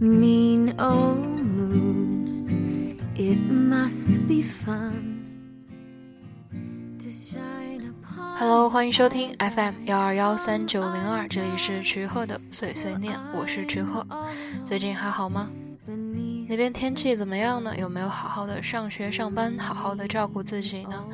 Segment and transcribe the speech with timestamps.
[0.00, 3.00] mean old moon.
[3.16, 5.24] It must be fun
[7.00, 8.38] to shine upon.
[8.38, 14.06] Hello，欢迎收听 FM 幺二幺三九零二，这里是池鹤的碎碎念，我是池鹤。
[14.62, 15.50] 最近还好吗？
[16.48, 17.76] 那边天气怎么样呢？
[17.76, 21.04] 有没有好好的上学上班，好好的照顾自己呢？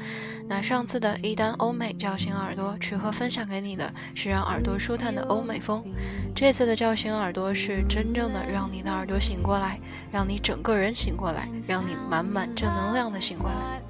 [0.47, 5.83] 那上次的一单欧美叫醒耳朵，池和分享给你的是让耳朵舒坦的欧美风。
[6.35, 9.80] 这次的叫醒耳朵是真正的让你的耳朵醒过来，
[10.12, 13.83] 让你整个人醒过来，让你满满正能量的醒过来。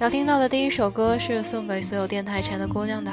[0.00, 3.12] 要听到的第一首歌是送给所有电台前的姑娘的。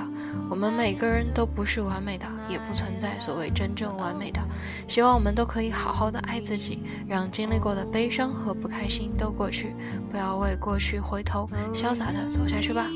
[0.49, 4.39] 我们每个人都不是完美的，也不存在所谓真正完美的。
[4.87, 9.75] 希望我们都可以好好的爱自己，让经历过的悲伤和不开心都过去，
[10.09, 12.87] 不要为过去回头，潇洒的走下去吧。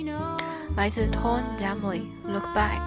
[0.78, 2.80] 来自 Torn d a m l y Look Back。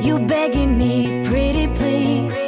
[0.00, 2.47] You begging me, pretty please.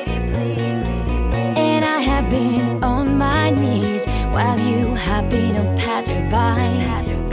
[2.31, 7.30] Been on my knees while you have been a passerby.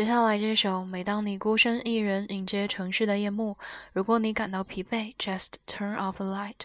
[0.00, 3.58] 接下来这首，每当你孤身一人迎接城市的夜幕，
[3.92, 6.60] 如果你感到疲惫，just turn off the light，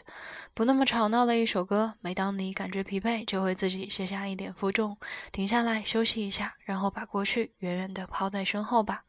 [0.54, 1.96] 不那么吵闹的一首歌。
[2.00, 4.98] 每当你感觉疲惫，就会自己卸下一点负重，
[5.34, 9.04] 停下来休息一下，然后把过去远远的抛在身后吧。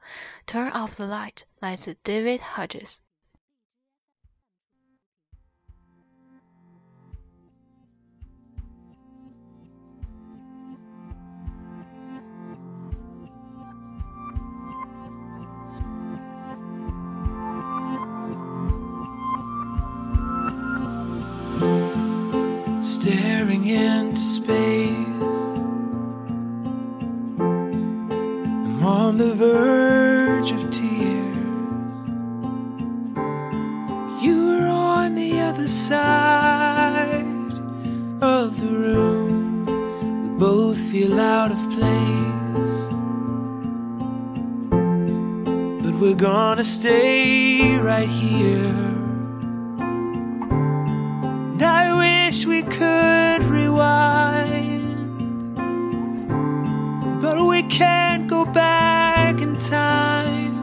[0.45, 3.06] Turn off the light，来自 David Hodges。
[23.07, 25.41] Staring into space.
[28.67, 31.97] I'm on the verge of tears.
[34.21, 37.55] You were on the other side
[38.21, 39.67] of the room.
[40.23, 42.77] We both feel out of place.
[45.85, 48.75] But we're gonna stay right here.
[51.53, 54.83] And I wish we could rewind,
[57.23, 60.57] but we can't go back in time.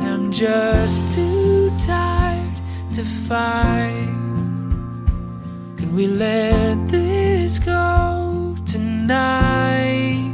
[0.00, 2.56] And I'm just too tired
[2.90, 4.18] to fight.
[5.78, 10.30] Can we let this go tonight?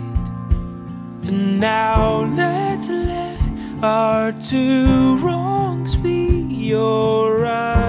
[1.20, 1.38] For
[1.70, 3.40] now, let's let
[3.80, 7.87] our two wrongs be alright.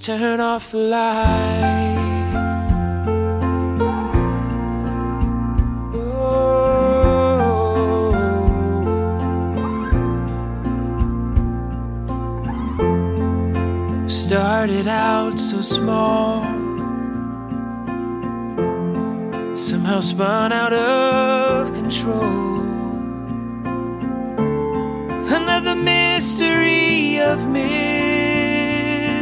[0.00, 1.98] Turn off the light.
[5.94, 6.48] Oh.
[14.08, 16.44] Started out so small,
[19.54, 22.60] somehow spun out of control.
[25.28, 27.46] Another mystery of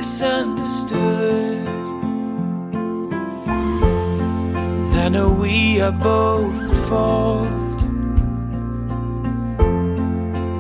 [0.08, 1.69] misunderstood.
[4.87, 7.78] And I know we are both at fault.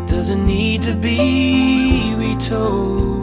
[0.02, 3.17] It doesn't need to be retold.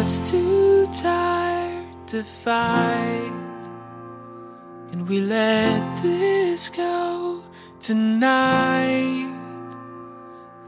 [0.00, 3.32] Just too tired to fight.
[4.90, 7.42] Can we let this go
[7.80, 9.30] tonight?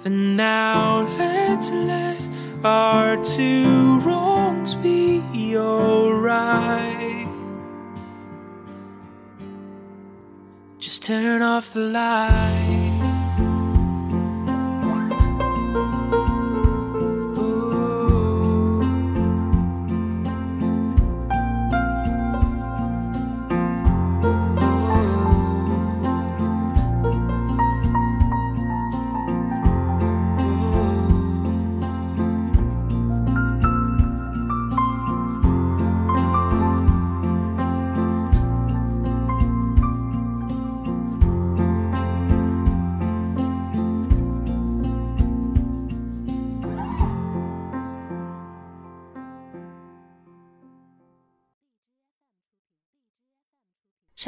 [0.01, 2.21] For now, let's let
[2.63, 5.23] our two wrongs be
[5.57, 7.27] alright.
[10.79, 12.82] Just turn off the light.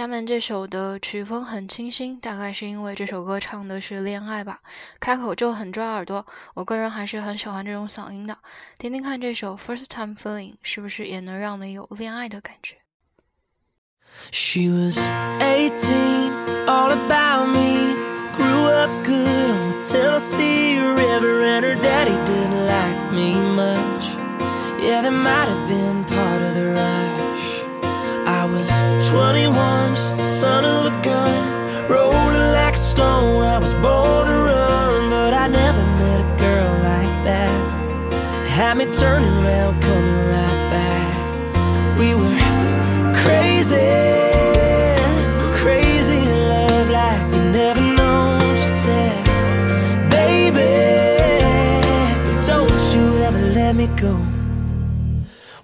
[0.04, 4.58] 下面这首的曲风很清新，大概是因为这首歌唱的是恋爱吧，
[5.00, 6.26] 开口就很抓耳朵。
[6.52, 8.36] 我个人还是很喜欢这种嗓音的。
[8.76, 12.76] 听听看这首《First Time Feeling》是不是也能让你有恋爱的感觉
[14.30, 14.98] ？She was
[15.40, 17.96] 18, all about me.
[18.36, 24.04] Grew up good on the Tennessee River, and her daddy didn't like me much.
[24.78, 27.03] Yeah, that might have been part of the rush.
[29.00, 31.88] 21, just a son of a gun.
[31.88, 35.10] Rolling like a stone, I was born to run.
[35.10, 38.48] But I never met a girl like that.
[38.48, 41.98] Had me turning around, coming right back.
[41.98, 44.04] We were crazy.
[53.54, 54.20] Let me go.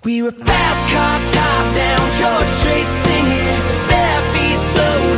[0.04, 0.59] We were
[0.92, 5.09] car top down George Street singing, bare feet slow.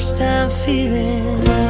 [0.00, 1.69] understand feeling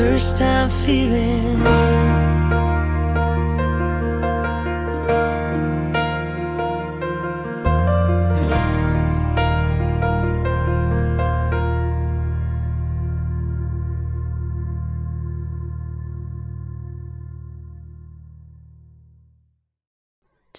[0.00, 2.09] first time feeling.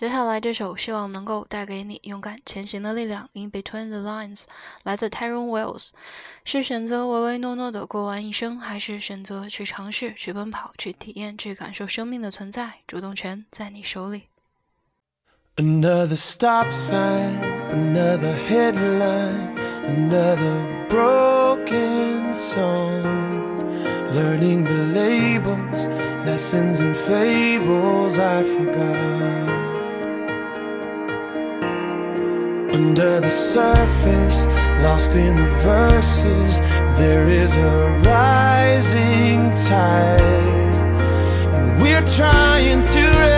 [0.01, 3.29] 接下来这首希望能够带给你勇敢前行的力量。
[3.33, 4.45] In Between the Lines
[4.81, 5.89] 来自 Tyrone Wells，
[6.43, 12.79] 是选择唯唯诺诺的过完一生，还是选择去尝试、去奔跑、去体验、去感受生命的存在？
[12.87, 14.23] 主动权在你手里。
[15.57, 17.37] Another stop sign,
[17.69, 19.55] another headline,
[19.85, 23.05] another broken song.
[24.15, 25.87] Learning the labels,
[26.25, 29.60] lessons and fables I forgot.
[32.73, 34.45] Under the surface,
[34.81, 36.59] lost in the verses,
[36.97, 40.21] there is a rising tide.
[41.53, 43.30] And we're trying to.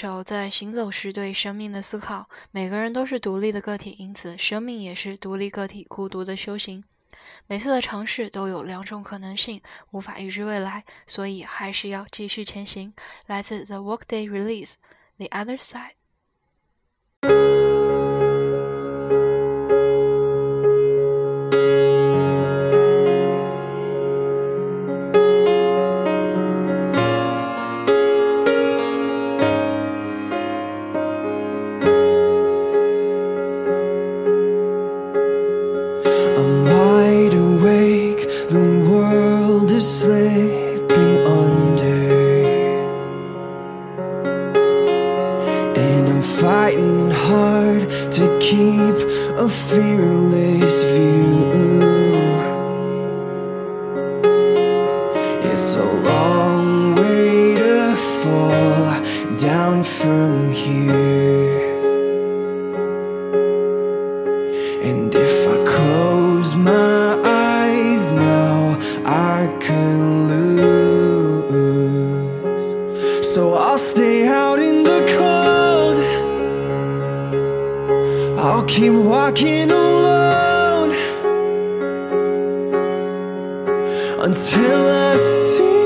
[0.00, 6.82] 手在行走时对生命的思考每个人都是独立的个体因此生命也是独立个体孤独的修行。
[7.46, 9.60] 每次的尝试都有两种可能性
[9.90, 12.94] 无法预知未来所以还是要继续前行。
[13.26, 14.76] 来自 the workday release
[15.18, 15.99] the other side
[84.42, 85.79] till I see.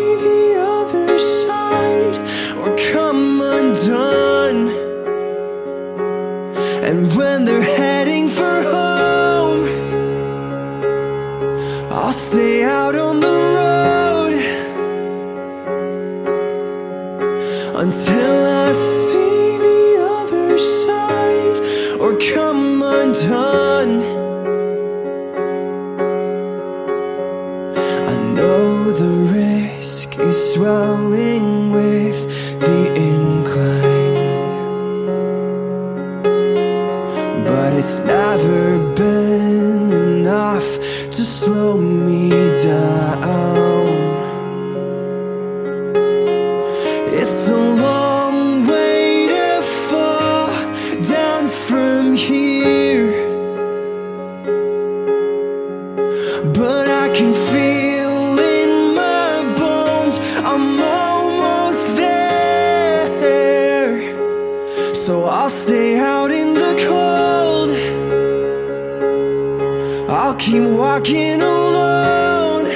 [70.85, 72.67] Walking alone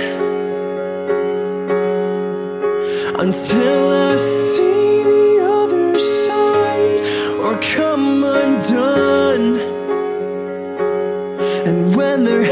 [3.24, 5.26] until I see the
[5.58, 7.00] other side
[7.44, 9.48] or come undone.
[11.68, 12.50] And when they're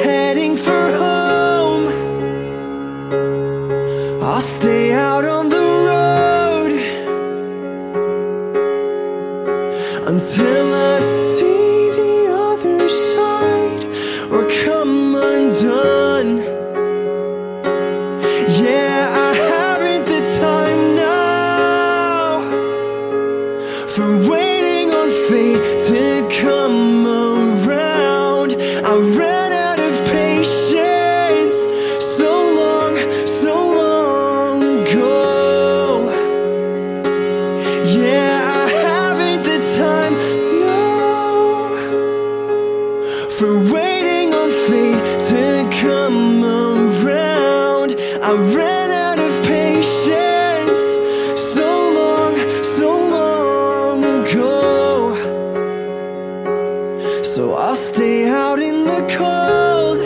[57.87, 59.99] stay out in the cold.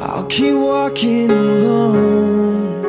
[0.00, 2.84] I'll keep walking alone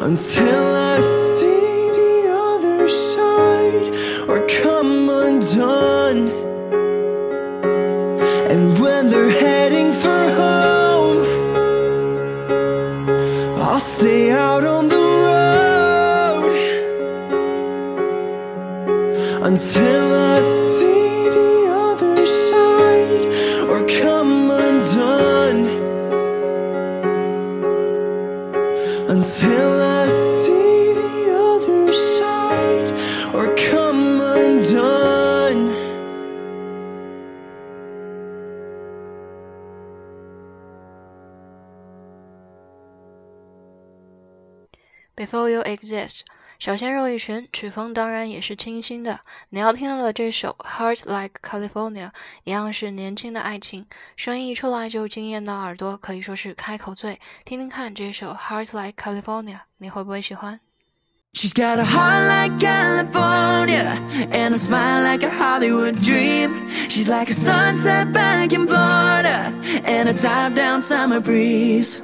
[0.00, 2.14] until I see the
[2.48, 3.86] other side
[4.28, 6.45] or come undone.
[19.66, 23.26] Until I see the other side
[23.68, 25.66] or come undone.
[29.08, 32.92] Until I see the other side
[33.34, 35.74] or come undone.
[45.16, 46.22] Before You Exit，
[46.58, 49.20] 小鲜肉一群，曲风当然也是清新的。
[49.50, 52.06] 你要听到的这首《Heart Like California》
[52.44, 57.20] 一样是年轻的爱情，声音一出来就惊艳到耳朵，可以说是开口醉。
[57.44, 60.60] 听听看这首《Heart Like California》，你会不会喜欢
[61.34, 63.98] ？She's got a heart like California
[64.30, 66.66] and a smile like a Hollywood dream.
[66.88, 69.52] She's like a sunset back in Florida
[69.84, 72.00] and a top down summer breeze.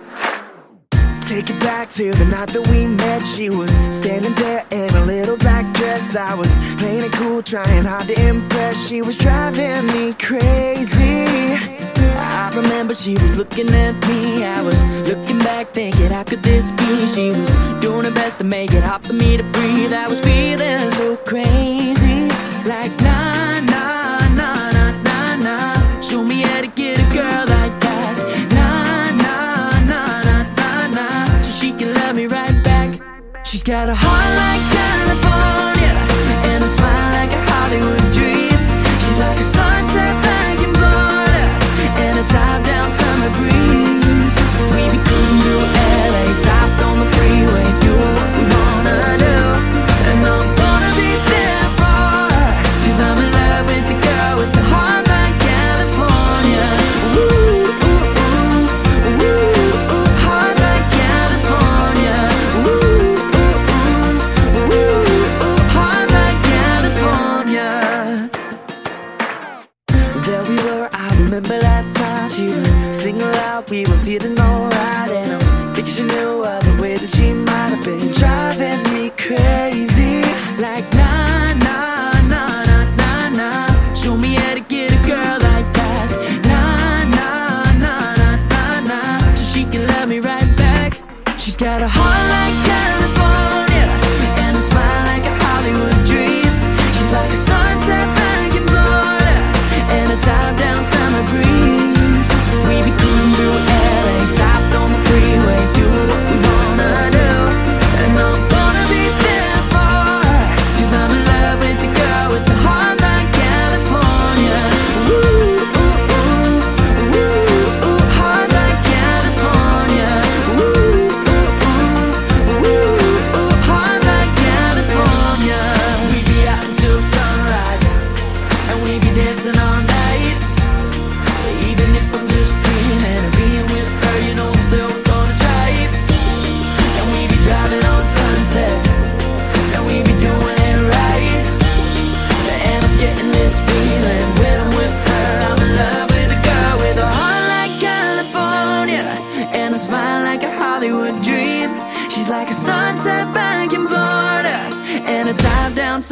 [1.28, 3.24] Take it back to the night that we met.
[3.26, 6.16] She was standing there in a little black dress.
[6.16, 8.88] I was playing it cool, trying hard to impress.
[8.88, 11.24] She was driving me crazy.
[12.18, 14.44] I remember she was looking at me.
[14.44, 17.06] I was looking back, thinking, how could this be?
[17.06, 19.92] She was doing her best to make it hard for me to breathe.
[19.92, 22.28] I was feeling so crazy,
[22.66, 23.21] like nah,
[33.62, 35.94] She's got a heart like California
[36.50, 38.58] and a smile like a Hollywood dream.
[38.98, 41.44] She's like a sunset back in Florida
[42.02, 44.34] and a top down summer breeze.
[44.74, 45.62] We be cruising through
[46.10, 46.81] LA, stopped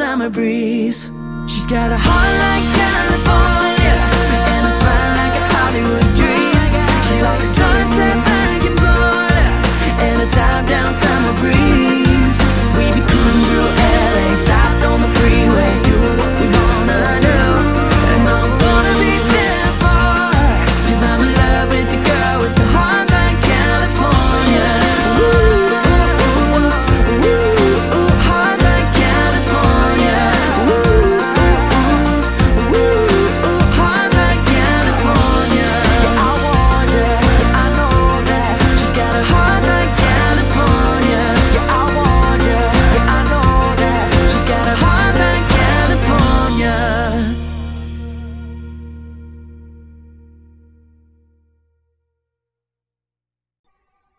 [0.01, 1.11] summer breeze.
[1.45, 3.60] She's got a heart like California.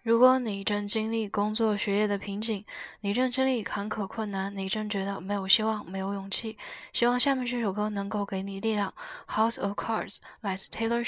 [0.02, 2.64] 如果你正经历工作学业的瓶颈
[3.02, 6.58] 你正经历坎坷困难你正觉得没有希望没有勇气
[6.92, 8.92] 希望下面这首歌能够给你力量。
[9.28, 11.04] House of cards 来自 taylor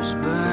[0.00, 0.47] swift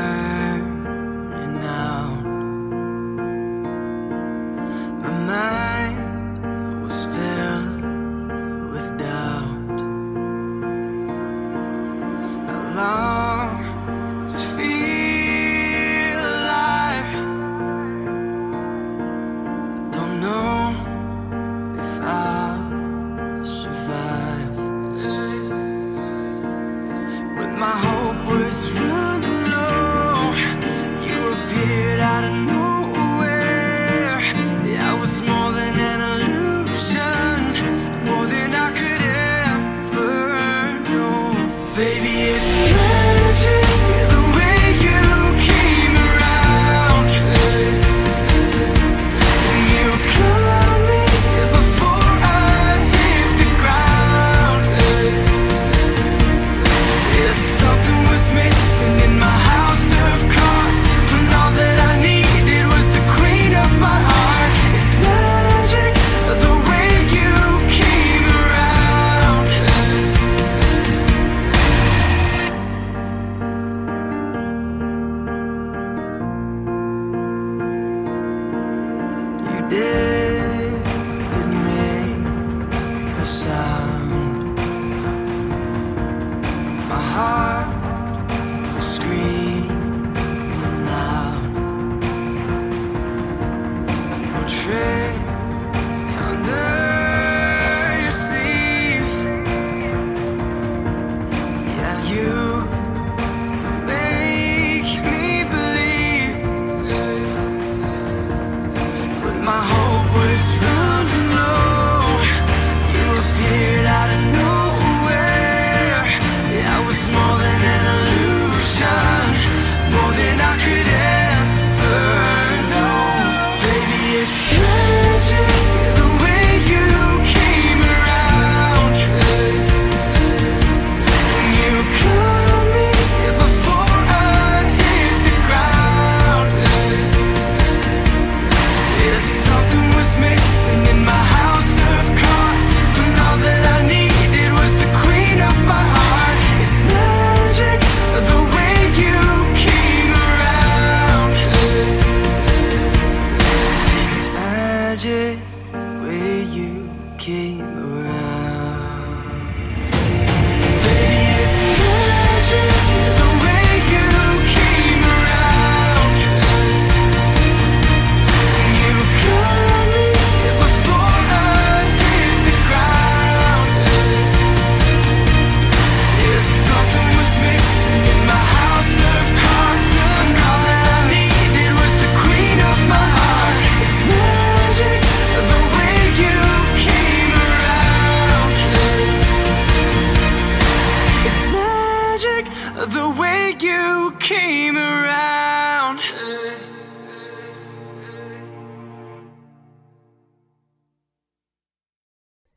[192.87, 195.99] the way you came around.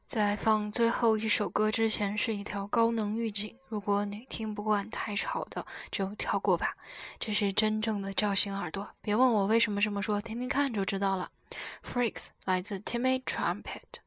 [0.07, 6.75] 在放最后一首歌之前是一条高能预警如果你听不惯太吵的就跳过吧。
[7.21, 8.91] 这是真正的叫醒耳朵。
[9.01, 11.31] 别问我为什么这么说听听看就知道了。
[11.83, 14.01] Freaks 来自 timmy trumpet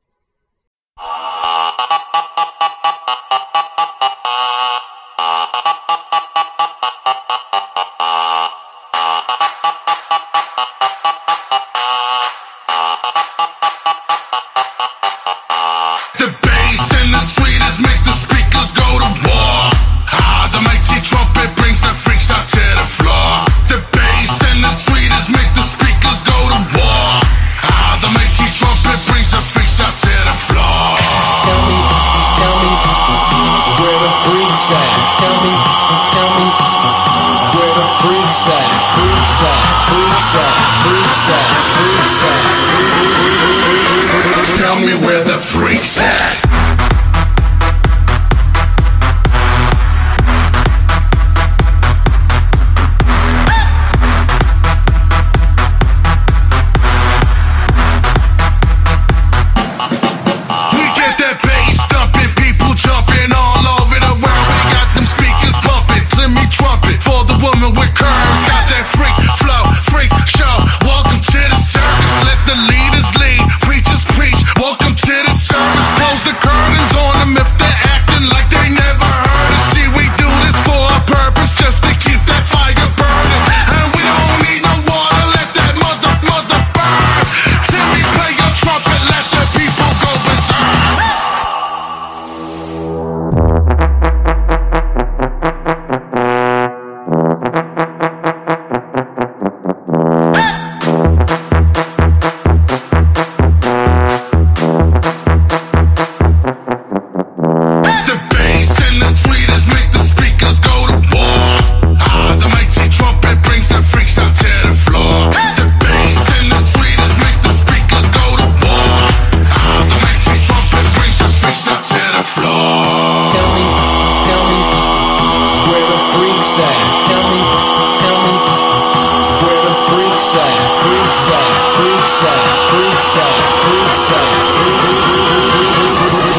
[45.81, 46.20] freaks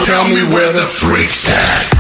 [0.05, 1.91] Tell me where the freaks at.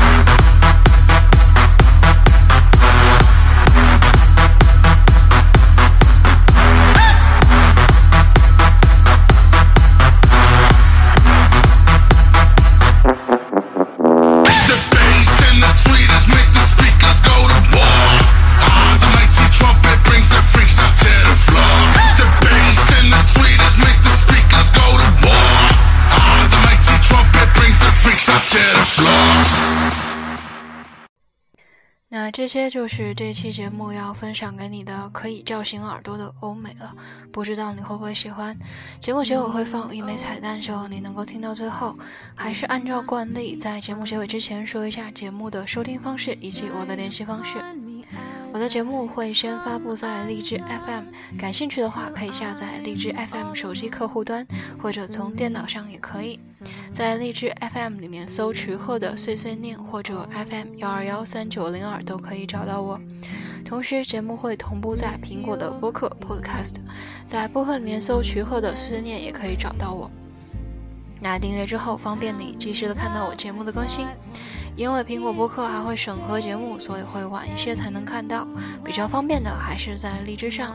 [32.52, 36.94] 些就是这期节目要分享给你的可以叫醒耳朵的欧美了，
[37.32, 38.56] 不知道你会不会喜欢？
[39.00, 41.96] 节目结尾会放一枚彩蛋，希望你能够听到最后。
[42.34, 47.58] 还是按照惯例，在节目结尾之前说一下节目的收听方式以及我的联系方式。
[48.52, 54.46] 我的节目会先发布在荔枝 FM，感兴趣的话可以下载荔枝 FM 手机客户端，
[54.78, 56.38] 或者从电脑上也可以。
[56.92, 63.00] 在荔枝 FM 里面搜“徐鹤的碎碎念”或者 FM 幺二幺三九零二都可以找到我。
[63.64, 66.74] 同时，节目会同步在苹果的播客 Podcast，
[67.24, 70.10] 在播客里面搜“徐鹤的碎碎念”也可以找到我。
[71.20, 74.06] 那订阅之后，方便你及时的看到我节目的更新。
[74.74, 78.46] 因为苹果播客还会审核节目，所以会晚一些才能看到。
[78.84, 80.74] 比较方便的还是在荔枝上。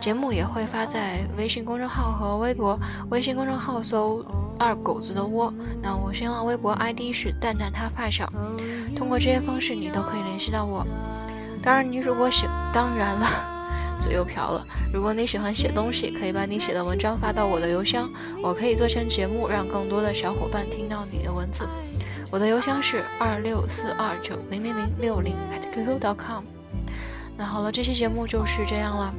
[0.00, 2.78] 节目也会发在微信公众号和微博。
[3.10, 4.24] 微信公众号搜
[4.58, 8.30] “二狗子的窝”，那我新浪微博 ID 是蛋蛋他发小。
[8.94, 10.86] 通过这些方式，你都可以联系到我。
[11.62, 13.26] 当然，你如果喜，当然了。
[14.00, 14.66] 嘴又瓢了。
[14.92, 18.10] 如果你喜欢写东西，可以把你写的文章发到我的邮箱，
[18.42, 21.68] 我可以做成节目，让更多的小伙伴听到你的文字。
[22.28, 26.42] 我的邮箱是二六四二九零零零六零 at qq.com。
[27.36, 29.14] 那好了，这期节目就是这样了。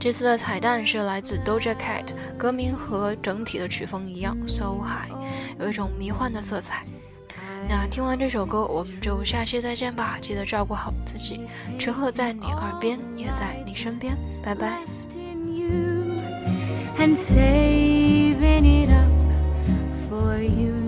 [0.00, 5.12] 这次的彩蛋是来自 Doja Cat，歌名和整体的曲风一样，So High，
[5.58, 6.86] 有一种迷幻的色彩。
[7.68, 10.18] 那听完这首歌，我们就下期再见吧！
[10.20, 11.48] 记得照顾好自己，
[11.78, 14.78] 车鹤在你耳边，也在你身边，拜拜。
[15.14, 16.20] in you
[16.98, 19.10] and saving it up
[20.08, 20.85] for you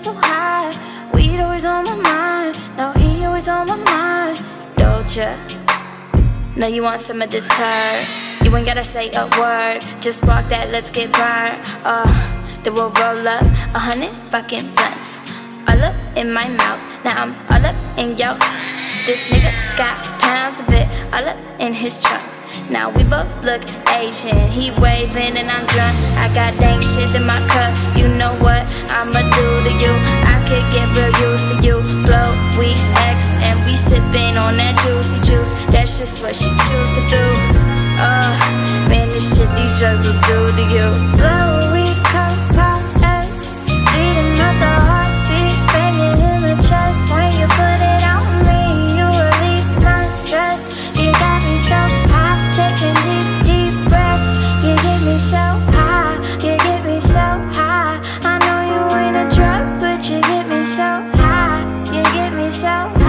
[0.00, 0.72] so high.
[1.12, 2.56] Weed always on my mind.
[2.76, 4.42] Now he always on my mind.
[4.76, 5.36] Dolce.
[6.56, 8.00] Now you want some of this purr.
[8.42, 9.80] You ain't gotta say a word.
[10.00, 11.60] Just walk that, let's get burned.
[11.84, 12.08] Uh,
[12.62, 13.44] then we'll roll up
[13.76, 15.20] a hundred fucking blunts.
[15.68, 16.80] All up in my mouth.
[17.04, 18.38] Now I'm all up in yo.
[19.04, 22.39] This nigga got pounds of it all up in his trunk.
[22.70, 23.62] Now we both look
[23.98, 24.46] Asian.
[24.48, 25.94] He waving and I'm drunk.
[26.22, 27.74] I got dank shit in my cup.
[27.98, 29.90] You know what I'ma do to you?
[30.22, 31.82] I could get real used to you.
[32.06, 32.70] Blow, we
[33.10, 35.50] X, and we sipping on that juicy juice.
[35.74, 37.24] That's just what she choose to do.
[37.98, 38.38] Uh,
[38.86, 40.86] man, this shit these drugs will do to you.
[41.18, 41.69] Blow,
[62.62, 62.99] myself